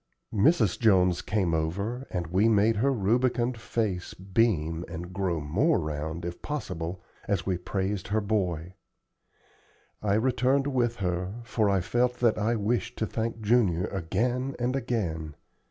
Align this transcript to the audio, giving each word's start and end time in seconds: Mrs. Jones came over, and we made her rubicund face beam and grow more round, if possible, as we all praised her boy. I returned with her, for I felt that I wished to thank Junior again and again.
Mrs. 0.33 0.79
Jones 0.79 1.21
came 1.21 1.53
over, 1.53 2.07
and 2.09 2.25
we 2.25 2.49
made 2.49 2.77
her 2.77 2.91
rubicund 2.91 3.59
face 3.61 4.15
beam 4.15 4.83
and 4.87 5.13
grow 5.13 5.39
more 5.39 5.79
round, 5.79 6.25
if 6.25 6.41
possible, 6.41 7.03
as 7.27 7.45
we 7.45 7.57
all 7.57 7.63
praised 7.63 8.07
her 8.07 8.19
boy. 8.19 8.73
I 10.01 10.15
returned 10.15 10.65
with 10.65 10.95
her, 10.95 11.35
for 11.43 11.69
I 11.69 11.81
felt 11.81 12.15
that 12.15 12.39
I 12.39 12.55
wished 12.55 12.97
to 12.97 13.05
thank 13.05 13.41
Junior 13.41 13.85
again 13.89 14.55
and 14.57 14.75
again. 14.75 15.35